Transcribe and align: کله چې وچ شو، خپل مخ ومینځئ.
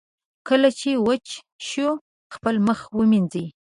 کله 0.47 0.69
چې 0.79 0.89
وچ 1.07 1.27
شو، 1.67 1.87
خپل 2.35 2.55
مخ 2.67 2.79
ومینځئ. 2.97 3.45